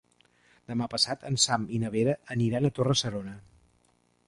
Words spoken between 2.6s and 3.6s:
a Torre-serona.